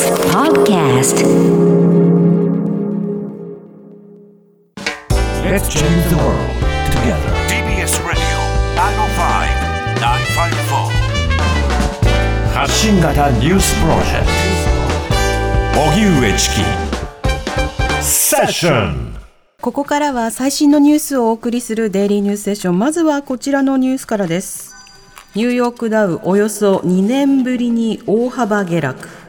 [0.00, 1.20] TBS Podcast
[5.44, 6.48] Let's change the world
[6.90, 7.28] together.
[7.48, 8.38] TBS Radio
[8.76, 8.80] 905-954
[12.54, 14.26] 発信型ニュースプロジェク
[15.74, 16.64] ト荻上チキ
[18.02, 19.14] セッション
[19.60, 22.78] ここからは最新のニュースをお送りするデイリーニュースセッション。
[22.78, 24.74] まずはこちらのニュースからです。
[25.34, 29.19] ニューヨークダウおよそ2年ぶりに大幅下落。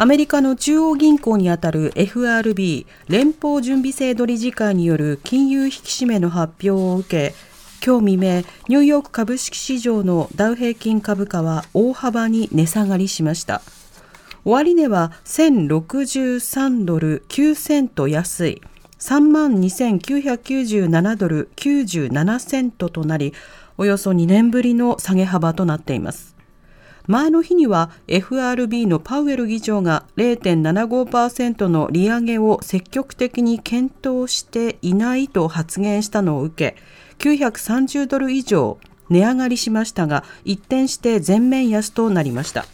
[0.00, 5.74] アメリカの中央銀行にあたる FRB 連邦準備制度理事会による金融引き
[6.04, 7.34] 締めの発表を受け、
[7.84, 13.60] 今日未明、ニューヨーク株式市場のダウ平均株価は大幅に値下がりしました。
[14.44, 18.62] 終値は1063ドル9セント安い
[19.00, 23.34] 3万2997ドル97セントとなり、
[23.76, 26.37] およそ2年ぶりの下げ幅となっています。
[27.08, 36.76] 前の日には FRB のパウエル議長が0.75%の利上げを積極的に検討していないと発言したのを受け、
[37.18, 42.66] 930ドル以上値上がりしましたが、一転して全面安となりました。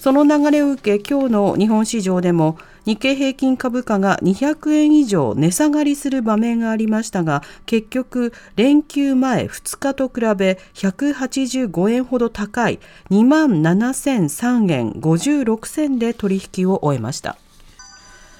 [0.00, 2.56] その流れを受け、今日の日本市場でも
[2.86, 17.36] 日経平均株価が200円以上値下がりする場面がありましたが、結局、連休前2日と比べ185円ほど高い2万7003円56銭で取引を終えました。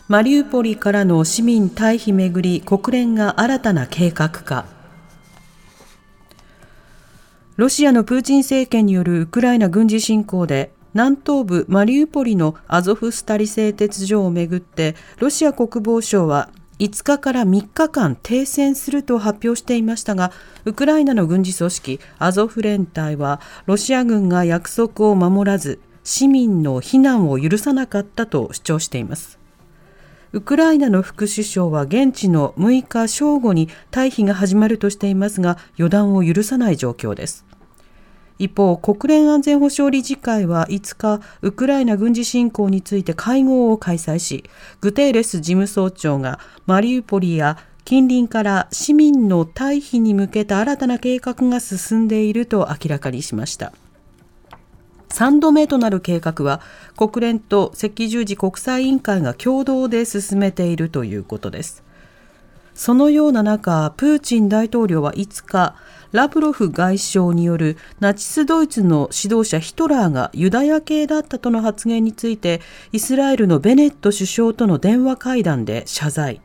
[0.09, 4.65] マリウポリからの市民退避めぐり、国連が新たな計画化。
[7.57, 20.33] ロシアのプーチン政権によるウクライナ軍事侵攻で南東部マリウポリのアゾフスタリ製鉄所をめぐってロシア国防省は5日から3日間停戦すると発表していましたが
[20.65, 29.39] ウクライナの軍事組織アゾフ連隊はロシア軍が約束を守らず市民の避難を許さなかったと主張しています。
[30.33, 37.45] ウクライナの副首相は現地の6日正午に退避が始まるとしていますが予断を許さない状況です。
[38.41, 44.45] 一方、国連安全保障理事会は5日、ウクライナ軍事侵攻について会合を開催し、
[44.81, 53.75] グテーレス事務総長がマリウポリや近隣から市民の退避に向けた新たな計画が進んでいると明らかにしました。
[55.11, 56.63] 3度目となる計画は、
[56.97, 61.90] 国連と赤十字国際委員会が共同で進めているということです。
[62.75, 65.75] そのような中、プーチン大統領は5日、
[66.13, 72.61] ラブロフ外相によるナチスドイツの指導者ヒトラーがユダヤ系だったとの発言について、
[72.93, 76.41] イスラエルのベネット首相との電話会談で謝罪。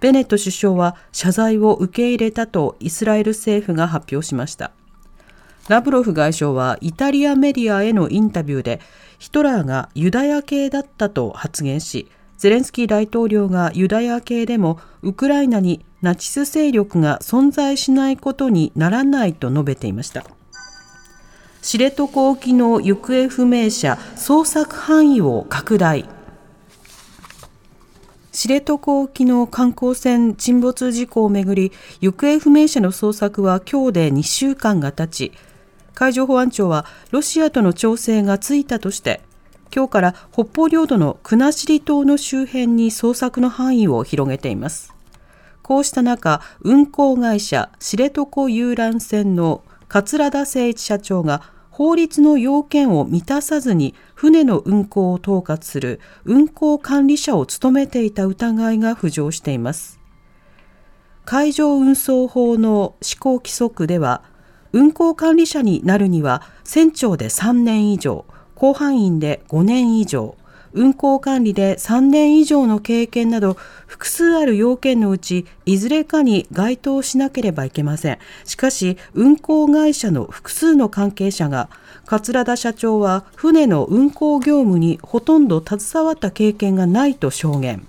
[0.00, 4.72] ベネット首相は謝罪を受け入れたとイスラエル政府が発表しました。
[5.68, 8.80] ラブロフ外相はイタリアメディアへのインタビューで、
[9.18, 12.08] ヒトラーがユダヤ系だったと発言し、
[12.38, 20.24] ゼレンスキー大統領がユダヤ系でもウクライナにナチス勢力が存在しないことにならないと述べていました。
[21.62, 26.08] 知床沖の行方不明者捜索範囲を拡大。
[28.30, 35.32] 知床沖の観光船沈没事故をめぐり、行方不明者の捜索は今日で2週間が経ち、
[35.92, 39.22] 海上保安庁はロシアとの調整がついたとして、
[39.74, 44.94] 今日から北方領土の国後島の周辺に捜索の範囲を広げています。
[45.62, 60.00] こうした中、運航会社知床遊覧船の桂田誠一社長が法律の要件を満たさずに船の運航を統括する運航管理者を務めていた疑いが浮上しています。
[61.24, 64.22] 海上運送法の施行規則では、
[64.72, 68.24] 運航管理者になるには船長で3年以上、
[68.58, 70.34] 甲板員で5年以上、
[70.72, 78.18] 運航管理で3年以上の経験など複数ある要件のうちいずれかに該当しなければいけません。
[78.44, 81.68] しかし運航会社の複数の関係者が
[82.04, 87.86] 桂田社長は船の運航業務にほとんど携わった経験がないと証言。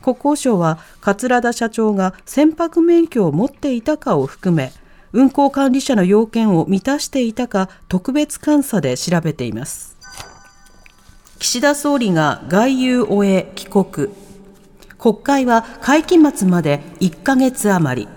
[0.00, 4.72] 国交省は桂田社長が船舶免許を持っていたかを含め
[5.12, 9.96] 運航管理者の要件を満たしていたか特別監査で調べています。
[11.38, 14.08] 岸田総理が外遊を終え帰国。
[14.98, 18.08] 国会は会期末まで1ヶ月余り。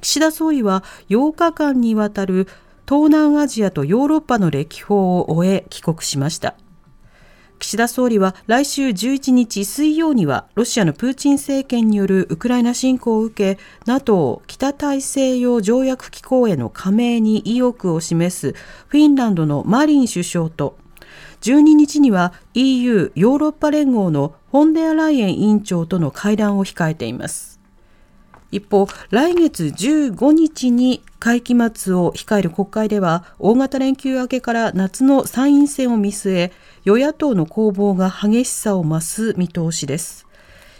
[0.00, 2.48] 岸田総理は8日間にわたる
[2.88, 6.54] 東南アジアとヨーロッパの歴訪を終え帰国しました。
[7.58, 18.54] 岸田総理は来週11日水曜にはロシアのプーチン政権によるウクライナ侵攻を受け NATO 北大西洋条約機構への加盟に意欲を示す
[18.86, 20.78] フィンランドのマリン首相と
[21.40, 27.57] 12日には EU ヨーロッパ連合のフォンデアライエン委員長との会談を控えています。
[28.50, 36.52] 一方来月15日に会期末を控える国会では大型連休明けから夏の参院選を見据え
[36.84, 40.26] 与野党の攻防が激しさを増す見通しです。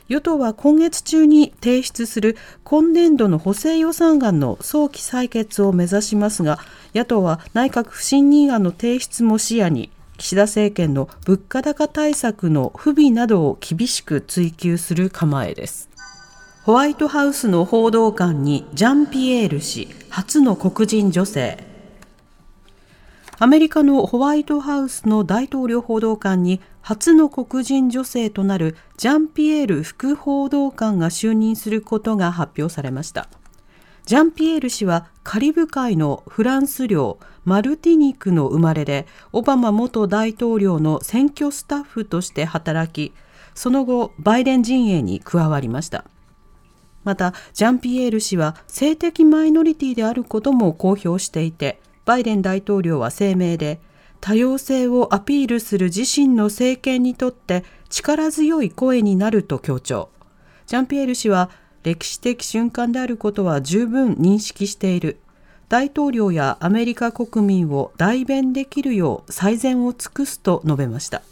[0.09, 6.59] 与党は今月中に提出する今年度の補正予算案の早期採決を目指しますが
[6.95, 15.88] 野党は内閣不信任案の提出も視野に岸田政権の物価高対策の不備などを厳しく追及する構えです。
[16.69, 21.65] ホワイトハウスの報道官にジャンピエール氏初の黒人女性
[23.39, 33.31] アメリカのホワイトハウスの大統領報道官に初の黒人女性となるジャンピエール副報道官が就任することが発表されました。
[34.05, 43.15] ジャンピエール氏はカリブ海のフランス領マルティニクの生まれでオバマ元大統領の選挙スタッフとして働き
[43.55, 46.05] その後バイデン陣営に加わりました
[47.09, 53.81] またジャンピエール氏は性的マイノリティであることも公表していてバイデン大統領は声明で
[54.21, 60.11] 多様性をアピールする自身の政権にとって力強い声になると強調。
[60.67, 61.49] ジャンピエール氏は
[61.83, 65.19] 歴史的瞬間であることは十分認識している。
[65.71, 71.23] 大統領やアメリカ国民を代弁できるよう最善を尽くすと述べました。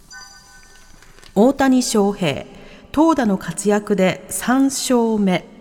[1.35, 2.47] 大谷翔平
[2.93, 5.56] 投打の活躍で3勝目。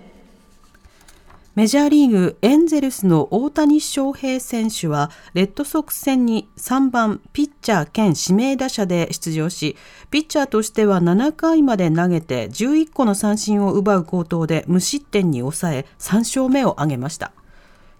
[1.56, 9.78] メジャーリーグエンゼルスの大谷翔平選手はレッドソックス戦に3番ピッチャー兼指名打者で出場し
[10.12, 17.32] ピッチャーとしては7回まで投げて11個の三振を奪う好投で無失点に抑え3勝目を挙げました。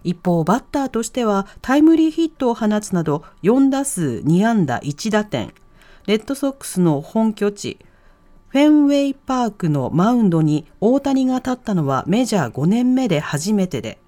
[0.04, 5.54] 一方バッターとしてはタイムリーヒットを放つなど4打数2安打1打点。
[6.06, 7.78] レッドソックスの本拠地
[8.56, 13.98] フェンウェイパークのマウンドに大谷が立ったのはメジャー5年目で初めてで、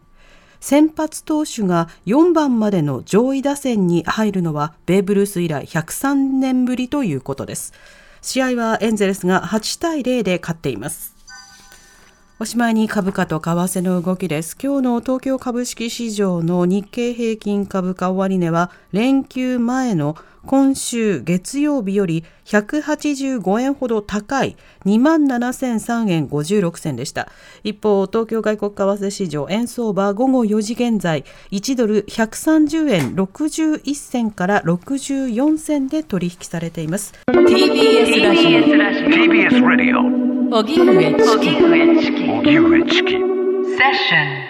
[0.59, 7.75] 先発投手が4番までの上位打線に入るのはベーブ・ルース以来103年ぶりということです。
[8.23, 11.18] 試合はエンゼルスが8対0で勝っています。
[12.41, 14.57] おしまいに株価と為替の動きです。
[14.63, 24.57] 今日の東京株式市場の日経平均株価終値は連休前の今週月曜日より185円ほど高い
[24.87, 27.29] 27,003円56銭でした。
[27.65, 37.15] 一方、東京外国為替市場円相場午後4時現在1ドル130円61銭から64銭で取引されています。
[37.27, 41.37] TBS ラジオ TBS ラ
[42.83, 44.48] ジ